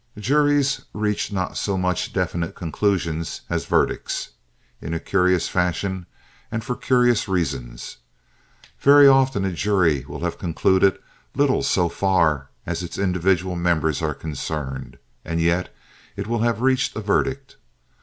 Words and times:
Juries 0.17 0.81
reach 0.95 1.31
not 1.31 1.57
so 1.57 1.77
much 1.77 2.11
definite 2.11 2.55
conclusions 2.55 3.41
as 3.51 3.67
verdicts, 3.67 4.31
in 4.81 4.95
a 4.95 4.99
curious 4.99 5.47
fashion 5.47 6.07
and 6.51 6.63
for 6.63 6.75
curious 6.75 7.27
reasons. 7.27 7.97
Very 8.79 9.07
often 9.07 9.45
a 9.45 9.53
jury 9.53 10.03
will 10.07 10.21
have 10.21 10.39
concluded 10.39 10.97
little 11.35 11.61
so 11.61 11.87
far 11.87 12.49
as 12.65 12.81
its 12.81 12.97
individual 12.97 13.55
members 13.55 14.01
are 14.01 14.15
concerned 14.15 14.97
and 15.23 15.39
yet 15.39 15.71
it 16.15 16.25
will 16.25 16.41
have 16.41 16.61
reached 16.61 16.95
a 16.95 16.99
verdict. 17.01 17.57